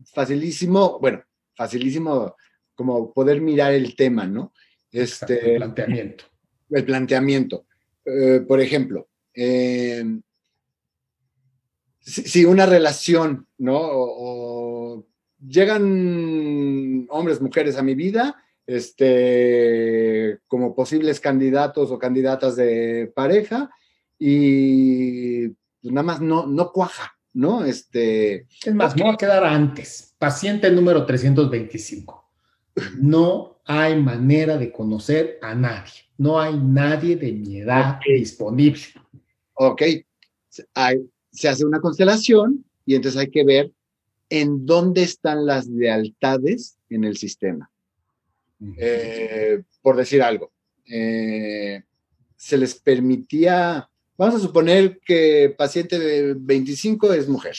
[0.04, 1.22] facilísimo, bueno,
[1.54, 2.34] facilísimo
[2.74, 4.52] como poder mirar el tema, ¿no?
[4.90, 6.24] Este, el planteamiento.
[6.70, 7.66] El planteamiento.
[8.04, 10.04] Eh, por ejemplo, eh,
[12.04, 13.78] si, una relación, ¿no?
[13.80, 15.06] o,
[15.46, 18.36] llegan hombres, mujeres a mi vida,
[18.66, 23.70] este, como posibles candidatos o candidatas de pareja
[24.18, 27.64] y pues, nada más no, no cuaja, ¿no?
[27.64, 30.14] Este, es más, me voy a quedar antes.
[30.18, 32.30] Paciente número 325.
[32.98, 35.92] No hay manera de conocer a nadie.
[36.16, 38.82] No hay nadie de mi edad disponible.
[39.54, 39.82] Ok.
[41.34, 43.72] Se hace una constelación y entonces hay que ver
[44.30, 47.70] en dónde están las lealtades en el sistema.
[48.78, 50.52] Eh, por decir algo.
[50.86, 51.82] Eh,
[52.36, 57.56] se les permitía, vamos a suponer que paciente de 25 es mujer,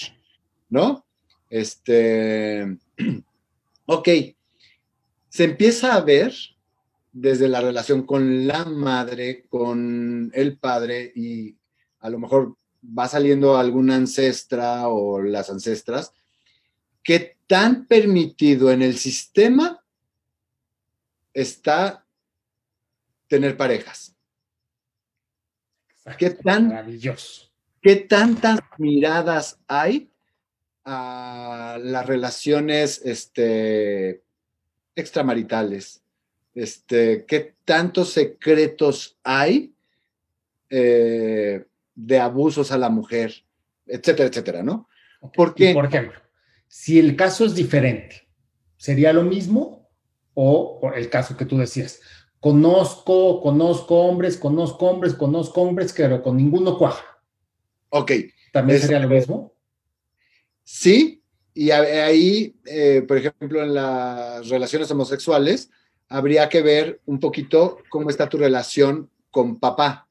[0.69, 1.05] ¿no?
[1.49, 2.77] Este,
[3.85, 4.09] ok,
[5.29, 6.33] se empieza a ver
[7.11, 11.55] desde la relación con la madre, con el padre y
[11.99, 12.55] a lo mejor
[12.97, 16.13] va saliendo alguna ancestra o las ancestras,
[17.03, 19.83] qué tan permitido en el sistema
[21.33, 22.05] está
[23.27, 24.15] tener parejas.
[26.17, 27.51] ¿Qué tan, Maravilloso.
[27.81, 30.11] ¿Qué tantas miradas hay
[30.83, 34.21] a las relaciones este,
[34.95, 36.03] extramaritales?
[36.53, 39.73] Este, ¿Qué tantos secretos hay
[40.69, 43.33] eh, de abusos a la mujer?
[43.87, 44.87] Etcétera, etcétera, ¿no?
[45.33, 46.19] Porque, por ejemplo,
[46.67, 48.27] si el caso es diferente,
[48.77, 49.89] ¿sería lo mismo?
[50.33, 52.01] O, el caso que tú decías,
[52.39, 57.05] conozco, conozco hombres, conozco hombres, conozco hombres, pero con ninguno cuaja.
[57.89, 58.11] Ok.
[58.51, 59.53] ¿También sería lo mismo?
[60.63, 65.71] Sí, y ahí, eh, por ejemplo, en las relaciones homosexuales,
[66.09, 70.07] habría que ver un poquito cómo está tu relación con papá.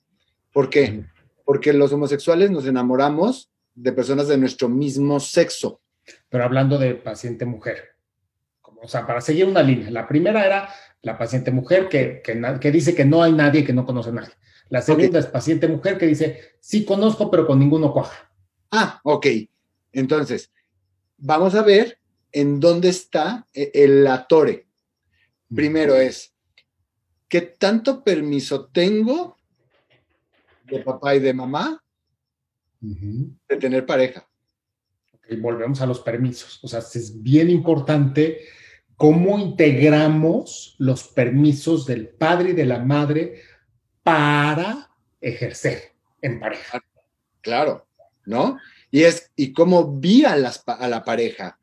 [0.52, 1.04] ¿Por qué?
[1.44, 5.80] Porque los homosexuales nos enamoramos de personas de nuestro mismo sexo.
[6.28, 7.96] Pero hablando de paciente mujer.
[8.62, 9.90] o sea, para seguir una línea.
[9.90, 10.68] La primera era
[11.02, 14.34] la paciente mujer que, que, dice que no hay nadie que no conoce a nadie.
[14.68, 18.30] La segunda es paciente mujer que dice, sí conozco, pero con ninguno cuaja.
[18.70, 19.26] Ah, ok.
[19.92, 20.50] Entonces,
[21.16, 21.98] vamos a ver
[22.32, 24.66] en dónde está e, el atore.
[25.54, 26.34] Primero es,
[27.28, 29.33] ¿qué tanto permiso tengo
[30.64, 31.82] de papá y de mamá
[32.80, 34.28] de tener pareja?
[35.14, 36.60] Okay, volvemos a los permisos.
[36.62, 38.40] O sea, es bien importante
[38.96, 43.40] cómo integramos los permisos del padre y de la madre
[44.02, 46.82] para ejercer en pareja.
[47.40, 47.86] Claro,
[48.24, 48.58] ¿no?
[48.90, 51.58] Y es, y cómo vi a, la pareja.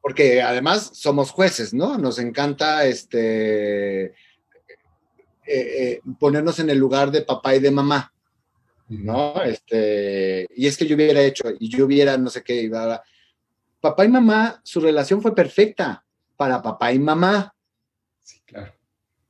[0.00, 1.98] Porque además somos jueces, ¿no?
[1.98, 4.14] Nos encanta este,
[5.46, 8.12] eh, eh, ponernos en el lugar de papá y de mamá.
[8.88, 9.42] ¿no?
[9.42, 12.70] Este, y es que yo hubiera hecho, y yo hubiera no sé qué,
[13.80, 16.04] papá y mamá, su relación fue perfecta
[16.36, 17.54] para papá y mamá.
[18.20, 18.72] Sí, claro.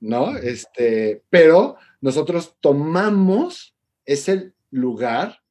[0.00, 0.36] ¿No?
[0.36, 3.74] Este, pero nosotros tomamos
[4.04, 5.42] ese lugar,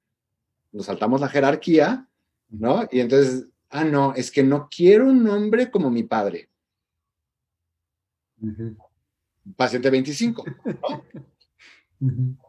[0.71, 2.07] nos saltamos la jerarquía,
[2.49, 2.87] ¿no?
[2.91, 6.49] Y entonces, ah, no, es que no quiero un hombre como mi padre.
[9.55, 10.43] Paciente 25,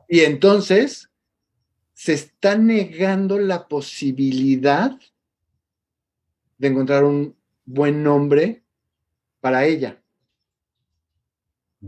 [0.09, 1.11] Y entonces
[1.93, 4.99] se está negando la posibilidad
[6.59, 8.63] de encontrar un buen nombre
[9.41, 10.03] para ella.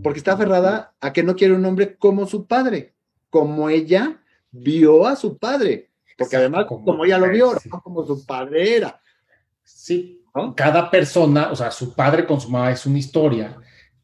[0.02, 2.94] Porque está aferrada a que no quiere un hombre como su padre,
[3.30, 5.90] como ella vio a su padre.
[6.16, 9.00] Porque además, como, ella lo vio, no como su padre era.
[9.62, 10.24] Sí,
[10.56, 13.58] cada persona, o sea, su padre con su mamá es una historia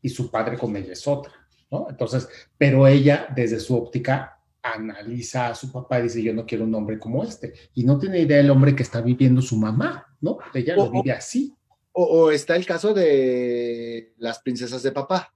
[0.05, 1.33] y su padre con ella es otra,
[1.71, 1.87] ¿no?
[1.89, 6.65] Entonces, pero ella, desde su óptica, analiza a su papá y dice, yo no quiero
[6.65, 7.55] un hombre como este.
[7.73, 10.37] Y no tiene idea del hombre que está viviendo su mamá, ¿no?
[10.53, 11.55] Ella lo vive así.
[11.93, 15.33] O, está el caso de las princesas de papá,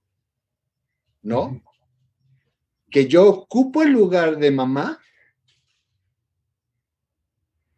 [1.22, 1.62] ¿no?
[2.90, 5.00] Que yo ocupo el lugar de mamá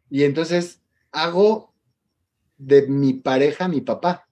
[0.09, 0.81] y entonces
[1.13, 1.73] hago
[2.57, 4.27] de mi pareja mi papá.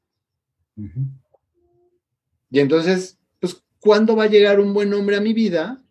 [2.49, 5.83] Y entonces, pues, ¿cuándo va a llegar un buen hombre a mi vida?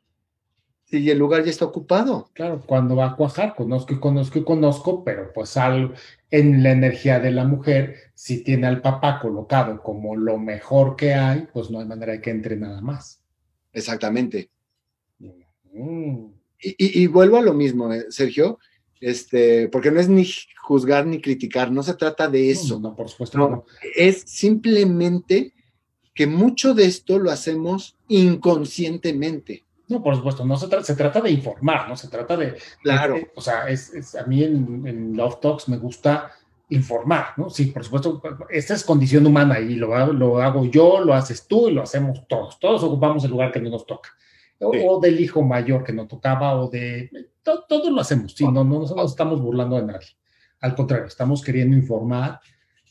[0.90, 2.31] y el lugar ya está ocupado.
[2.33, 5.94] Claro, cuando va a cuajar, conozco y conozco y conozco, pero pues al,
[6.31, 11.14] en la energía de la mujer, si tiene al papá colocado como lo mejor que
[11.14, 13.23] hay, pues no hay manera de que entre nada más.
[13.73, 14.51] Exactamente.
[15.73, 16.29] Mm.
[16.61, 18.59] Y, vuelvo a lo mismo, eh, Sergio,
[19.01, 20.27] este, porque no es ni
[20.61, 22.81] juzgar ni criticar, no se trata de eso.
[22.81, 23.38] No, por supuesto.
[23.38, 25.55] No, Es simplemente
[26.19, 29.65] que mucho de esto lo hacemos inconscientemente.
[29.87, 31.97] No, por supuesto, no se, se trata de informar, ¿no?
[31.97, 32.57] Se trata de...
[32.83, 33.21] Claro.
[33.37, 36.33] o sea, es, a mí en, Love Talks me gusta
[36.71, 37.49] informar, ¿no?
[37.51, 41.69] Sí, por supuesto, esta es condición humana y lo, lo hago yo, lo haces tú
[41.69, 42.59] y lo hacemos todos.
[42.59, 44.11] Todos ocupamos el lugar que no nos toca.
[44.59, 47.12] O, del hijo mayor que no tocaba, o de...
[47.45, 50.09] todos lo hacemos, sí, no, no nos estamos burlando de nadie.
[50.59, 52.41] Al contrario, estamos queriendo informar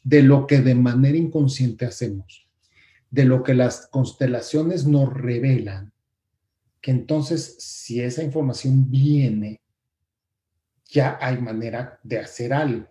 [0.02, 2.47] de lo que de manera inconsciente hacemos,
[3.18, 5.92] de lo que las constelaciones nos revelan
[6.80, 9.60] que entonces si esa información viene,
[10.86, 12.88] ya hay manera de hacer algo.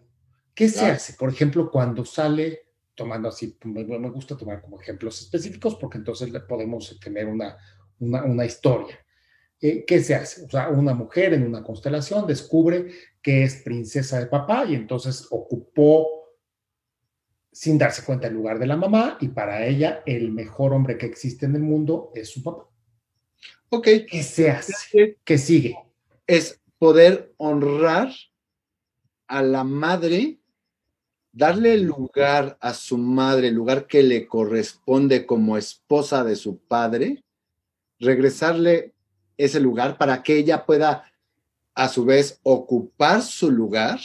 [0.52, 1.12] ¿Qué se hace?
[1.12, 2.62] Por ejemplo, cuando sale,
[2.96, 7.56] tomando así, me, gusta tomar como ejemplos específicos porque entonces podemos tener una,
[8.00, 8.98] una, historia.
[9.60, 10.44] eh, ¿qué se hace?
[10.44, 12.90] O sea, una mujer en una constelación descubre
[13.22, 16.25] que es princesa de papá y entonces ocupó
[17.56, 21.06] sin darse cuenta el lugar de la mamá y para ella el mejor hombre que
[21.06, 22.68] existe en el mundo es su papá.
[23.70, 23.88] Ok.
[24.10, 25.16] ¿Qué se hace?
[25.24, 25.74] ¿Qué sigue?
[26.26, 28.12] Es poder honrar
[29.26, 30.38] a la madre,
[31.32, 37.24] darle lugar a su madre, el lugar que le corresponde como esposa de su padre,
[37.98, 38.92] regresarle
[39.38, 41.10] ese lugar para que ella pueda
[41.74, 43.98] a su vez ocupar su lugar,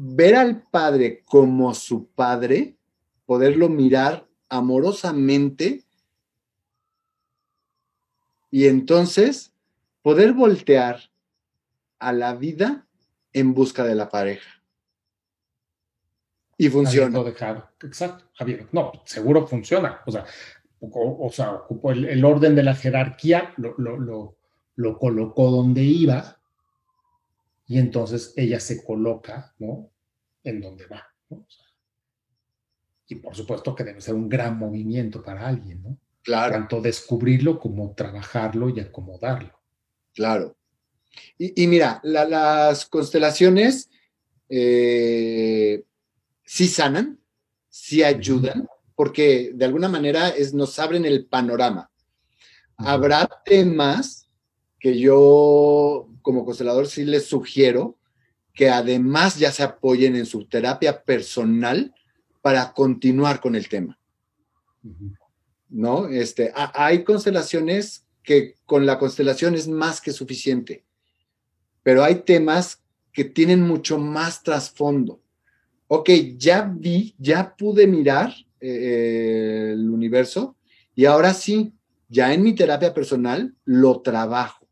[0.00, 2.76] ver al padre como su padre,
[3.26, 5.84] poderlo mirar amorosamente
[8.50, 9.52] y entonces
[10.02, 11.10] poder voltear
[11.98, 12.86] a la vida
[13.32, 14.62] en busca de la pareja.
[16.56, 17.20] Y funciona.
[17.82, 18.68] Exacto, Javier.
[18.72, 20.00] No, seguro funciona.
[20.06, 20.24] O sea,
[20.80, 24.36] o, sea el, orden de la jerarquía lo, lo,
[24.76, 26.37] lo, colocó donde iba
[27.68, 29.90] y entonces ella se coloca, ¿no?
[30.42, 31.06] En donde va,
[33.08, 35.98] y por supuesto que debe ser un gran movimiento para alguien, ¿no?
[36.22, 36.52] Claro.
[36.52, 39.58] Tanto descubrirlo como trabajarlo y acomodarlo.
[40.14, 40.56] Claro.
[41.38, 43.88] Y, mira, las constelaciones
[44.50, 45.84] eh,
[46.44, 47.18] sí sanan,
[47.70, 51.90] sí ayudan, porque de alguna manera es, nos abren el panorama.
[52.76, 54.28] Habrá temas
[54.78, 57.98] que yo como constelador sí les sugiero
[58.54, 61.94] que además ya se apoyen en su terapia personal
[62.42, 63.98] para continuar con el tema.
[65.68, 66.08] ¿No?
[66.08, 70.84] Este, hay constelaciones que con la constelación es más que suficiente
[71.88, 72.82] pero hay temas
[73.14, 75.22] que tienen mucho más trasfondo.
[75.86, 80.54] Ok, ya vi, ya pude mirar eh, el universo
[80.94, 81.72] y ahora sí,
[82.10, 84.67] ya en mi terapia personal lo trabajo.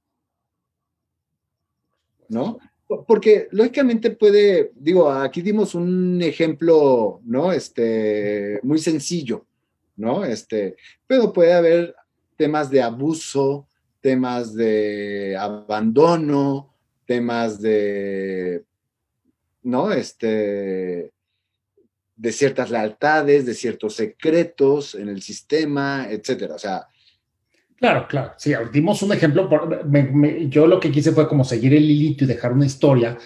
[2.29, 2.59] ¿No?
[3.07, 7.53] Porque lógicamente puede, digo, aquí dimos un ejemplo, ¿no?
[7.53, 9.45] Este, muy sencillo,
[9.97, 10.24] ¿no?
[10.24, 11.97] Este, pero puede haber
[12.37, 13.66] temas de abuso,
[14.01, 16.72] temas de abandono,
[17.07, 18.64] temas de,
[19.64, 19.91] ¿no?
[19.91, 21.12] Este,
[22.14, 26.55] de ciertas lealtades, de ciertos secretos en el sistema, etcétera.
[26.55, 26.87] O sea.
[27.79, 28.33] Claro, claro.
[28.39, 29.49] Sí, dimos un ejemplo.
[30.49, 33.18] yo lo que quise fue como seguir el hilito y dejar una historia,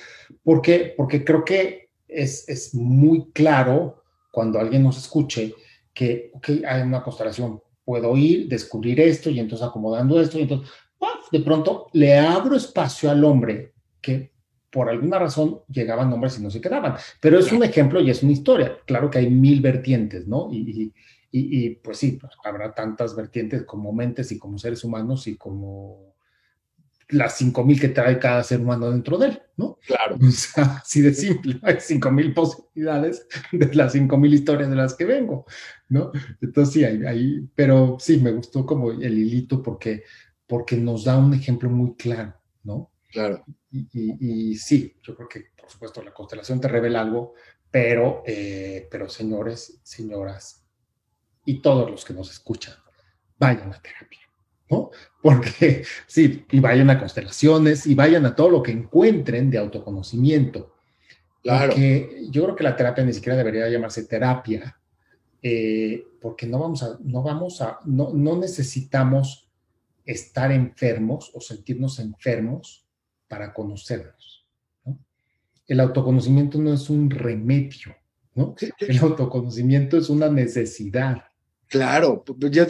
[0.43, 5.55] porque, porque creo que es, es muy claro cuando alguien nos escuche
[5.93, 6.33] que,
[6.67, 10.69] hay una constelación, puedo ir, descubrir esto y entonces acomodando esto y entonces
[11.33, 14.33] de pronto le abro espacio al hombre que
[14.71, 16.95] por alguna razón llegaban hombres y no se quedaban.
[17.21, 18.79] Pero es un ejemplo y es una historia.
[18.87, 20.49] Claro que hay mil vertientes, ¿no?
[20.53, 20.93] Y,
[21.83, 26.11] pues sí, pues, habrá tantas vertientes como mentes y como seres humanos y como
[27.11, 29.79] las cinco mil que trae cada ser humano dentro de él, ¿no?
[29.87, 30.17] Claro.
[30.17, 31.59] O sea, así de simple.
[31.63, 35.45] Hay cinco mil posibilidades de las cinco mil historias de las que vengo,
[35.89, 36.13] ¿no?
[36.41, 40.05] Entonces sí, hay, pero sí, me gustó como el hilito porque
[40.51, 42.91] porque nos da un ejemplo muy claro, ¿no?
[43.13, 43.45] Claro.
[43.71, 47.35] Y, sí, yo creo que, por supuesto, la constelación te revela algo,
[47.71, 50.60] pero, eh, pero señores, señoras,
[51.51, 52.75] y todos los que nos escuchan,
[53.37, 54.21] vayan a terapia,
[54.71, 54.91] ¿no?
[55.21, 60.77] Porque sí, y vayan a constelaciones y vayan a todo lo que encuentren de autoconocimiento.
[61.43, 61.73] Claro.
[61.73, 64.79] Porque yo creo que la terapia ni siquiera debería llamarse terapia,
[65.43, 69.51] eh, porque no vamos a, no vamos a, no, no necesitamos
[70.05, 72.87] estar enfermos o sentirnos enfermos
[73.27, 74.47] para conocernos.
[75.67, 77.97] El autoconocimiento no es un remedio,
[78.35, 78.55] ¿no?
[78.79, 81.30] El autoconocimiento es una necesidad.
[81.71, 82.67] Claro, yo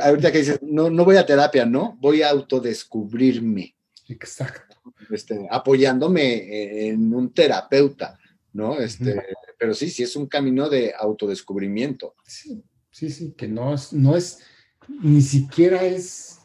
[0.00, 1.96] ahorita que dices, no, no voy a terapia, ¿no?
[2.00, 3.76] Voy a autodescubrirme.
[4.08, 4.76] Exacto.
[5.08, 8.18] Este, apoyándome en un terapeuta,
[8.52, 8.80] ¿no?
[8.80, 9.22] Este,
[9.56, 12.16] Pero sí, sí es un camino de autodescubrimiento.
[12.26, 12.60] Sí,
[12.90, 14.40] sí, sí, que no es, no es,
[14.88, 16.40] ni siquiera es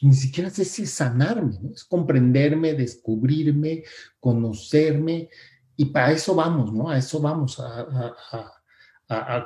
[0.00, 1.70] ni siquiera sé si sanarme, ¿no?
[1.74, 3.84] es comprenderme, descubrirme,
[4.18, 5.28] conocerme,
[5.76, 6.90] y para eso vamos, ¿no?
[6.90, 7.60] A eso vamos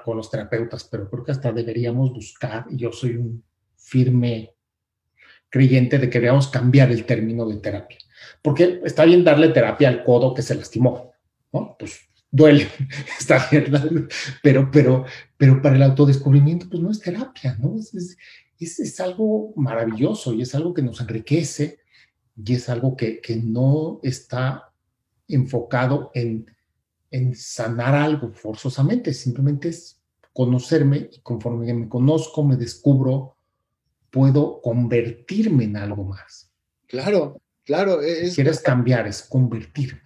[0.04, 3.42] con los terapeutas, pero creo que hasta deberíamos buscar, yo soy un
[3.76, 4.54] firme
[5.48, 7.98] creyente de que deberíamos cambiar el término de terapia,
[8.42, 11.12] porque está bien darle terapia al codo que se lastimó,
[11.52, 11.76] ¿no?
[11.78, 12.00] Pues
[12.30, 12.68] duele,
[13.18, 14.08] está bien,
[14.42, 15.04] pero, pero,
[15.36, 17.76] pero para el autodescubrimiento, pues no es terapia, ¿no?
[17.78, 18.16] es,
[18.58, 21.78] es, algo maravilloso y es algo que nos enriquece
[22.36, 24.72] y es algo que, no está
[25.28, 26.46] enfocado en,
[27.16, 30.02] en sanar algo forzosamente, simplemente es
[30.32, 33.36] conocerme y conforme me conozco, me descubro,
[34.10, 36.50] puedo convertirme en algo más.
[36.86, 38.02] Claro, claro.
[38.02, 40.02] E, quieres cambiar, es convertirme.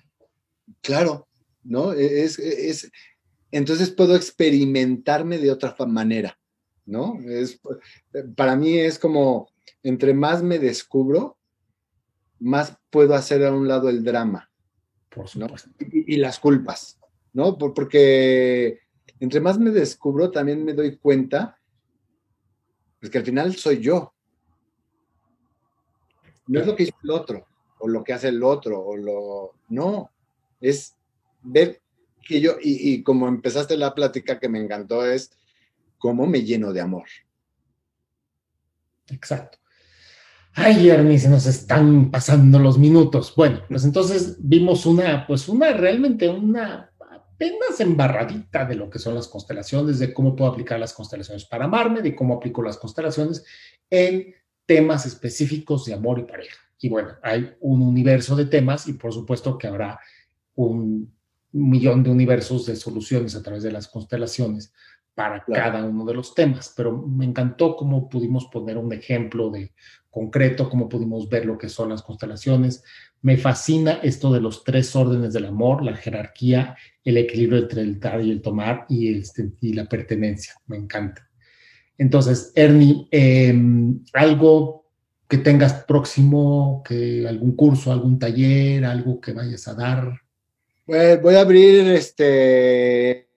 [0.80, 1.26] Claro,
[1.64, 1.92] ¿no?
[1.92, 2.90] E, es, es,
[3.50, 6.38] entonces puedo experimentarme de otra manera,
[6.86, 7.18] ¿no?
[7.26, 7.60] Es,
[8.36, 9.50] para mí es como,
[9.82, 11.38] entre más me descubro,
[12.38, 14.50] más puedo hacer a un lado el drama.
[15.08, 15.70] Por supuesto.
[15.90, 16.99] Y, las culpas,
[17.32, 17.56] ¿no?
[17.58, 18.80] Porque
[19.20, 21.58] entre más me descubro, también me doy cuenta
[22.98, 24.12] pues, que al final soy yo.
[26.46, 27.46] No es lo que hizo el otro,
[27.78, 29.54] o lo que hace el otro, o lo.
[29.68, 30.10] No,
[30.60, 30.96] es
[31.42, 31.80] ver
[32.26, 35.30] que yo, y, como empezaste la plática que me encantó, es
[35.98, 37.06] cómo me lleno de amor.
[39.08, 39.58] Exacto.
[40.54, 43.32] Ay, Ernie, se nos están pasando los minutos.
[43.36, 46.89] Bueno, pues entonces vimos una, pues una, realmente una
[47.40, 51.64] apenas embarradita de lo que son las constelaciones, de cómo puedo aplicar las constelaciones para
[51.64, 53.46] amarme, de cómo aplico las constelaciones
[53.88, 54.34] en
[54.66, 56.58] temas específicos de amor y pareja.
[56.78, 59.98] Y bueno, hay un universo de temas y por supuesto que habrá
[60.54, 61.10] un
[61.52, 64.74] millón de universos de soluciones a través de las constelaciones
[65.14, 69.72] para cada uno de los temas, pero me encantó cómo pudimos poner un ejemplo de
[70.10, 72.82] concreto, cómo pudimos ver lo que son las constelaciones.
[73.22, 78.00] Me fascina esto de los tres órdenes del amor, la jerarquía, el equilibrio entre el
[78.00, 80.54] dar y el tomar y, este, y la pertenencia.
[80.66, 81.28] Me encanta.
[81.96, 84.86] Entonces, Ernie, em, algo
[85.28, 90.20] que tengas próximo, que algún curso, algún taller, algo que vayas a dar.
[90.84, 93.28] Pues voy a abrir este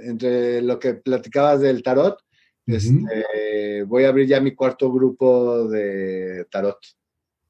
[0.00, 2.23] entre lo que platicabas del tarot,
[2.66, 6.78] este, voy a abrir ya mi cuarto grupo de tarot.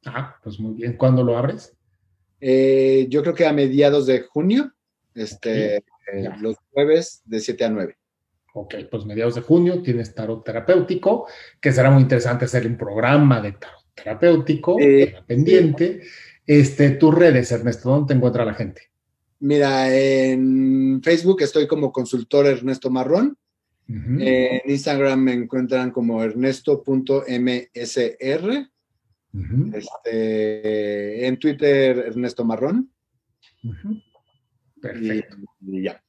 [0.06, 0.96] Ah, pues muy bien.
[0.96, 1.74] ¿Cuándo lo abres?
[2.40, 4.72] Eh, yo creo que a mediados de junio,
[5.14, 5.82] este, eh,
[6.40, 7.96] los jueves de 7 a 9.
[8.54, 11.26] Ok, pues mediados de junio tienes tarot terapéutico,
[11.60, 14.76] que será muy interesante hacer un programa de tarot terapéutico
[15.26, 16.02] pendiente.
[16.46, 18.90] Este, tus redes, Ernesto, ¿dónde te encuentra la gente?
[19.40, 23.36] Mira, en Facebook estoy como consultor Ernesto Marrón.
[23.86, 28.70] En Instagram me encuentran como ernesto.msr.
[29.74, 32.90] este, en Twitter, Ernesto Marrón.
[34.80, 35.36] Perfecto.
[35.60, 36.02] ya.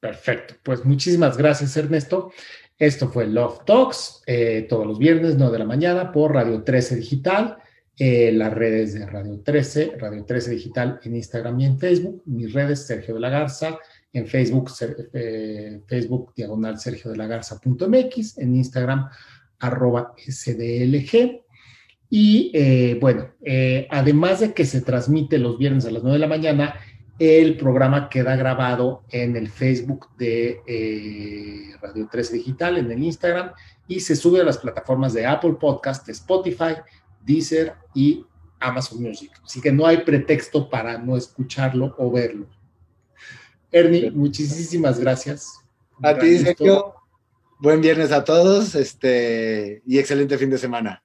[0.00, 0.54] Perfecto.
[0.62, 2.32] Pues muchísimas gracias, Ernesto.
[2.78, 6.96] Esto fue Love Talks, eh, todos los viernes, 9 de la mañana, por Radio 13
[6.96, 7.58] Digital.
[7.96, 12.52] Eh, las redes de Radio 13, Radio 13 Digital en Instagram y en Facebook, mis
[12.52, 13.78] redes Sergio de la Garza,
[14.14, 14.70] en Facebook,
[15.12, 19.10] eh, Facebook diagonal Sergio de la Garza.mx, en Instagram
[19.58, 21.42] arroba SDLG.
[22.08, 23.30] Y eh, bueno,
[23.90, 26.74] además de que se transmite los viernes a las 9 de la mañana,
[27.18, 30.60] el programa queda grabado en el Facebook de
[31.82, 33.50] Radio 13 Digital, en el Instagram,
[33.88, 36.76] y se sube a las plataformas de Apple Podcast, Spotify,
[37.24, 38.24] Deezer y
[38.60, 39.30] Amazon Music.
[39.44, 42.46] Así que no hay pretexto para no escucharlo o verlo.
[43.74, 45.60] Ernie, muchísimas gracias.
[46.00, 46.94] A ti, Sergio.
[47.58, 51.02] Buen viernes a todos este, y excelente fin de semana.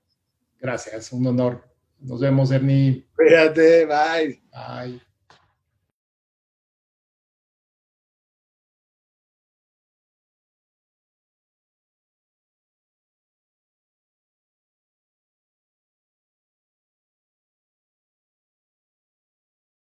[0.59, 1.67] Gracias, un honor.
[1.99, 3.07] Nos vemos, Ernie.
[3.15, 4.39] Cuídate, bye.
[4.51, 5.01] Bye.